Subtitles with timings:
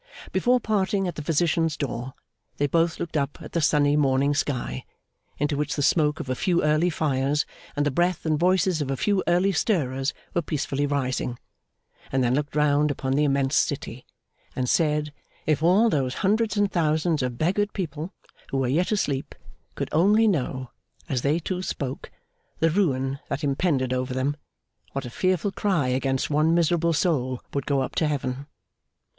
[0.31, 2.15] Before parting at the Physician's door,
[2.57, 4.83] they both looked up at the sunny morning sky,
[5.37, 8.89] into which the smoke of a few early fires and the breath and voices of
[8.89, 11.37] a few early stirrers were peacefully rising,
[12.11, 14.03] and then looked round upon the immense city,
[14.55, 15.13] and said,
[15.45, 18.11] if all those hundreds and thousands of beggared people
[18.49, 19.35] who were yet asleep
[19.75, 20.71] could only know,
[21.09, 22.09] as they two spoke,
[22.57, 24.35] the ruin that impended over them,
[24.93, 28.47] what a fearful cry against one miserable soul would go up to Heaven!